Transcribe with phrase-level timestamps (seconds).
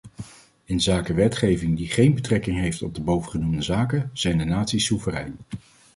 [0.65, 5.37] Inzake wetgeving die geen betrekking heeft op de bovengenoemde zaken, zijn de naties soeverein.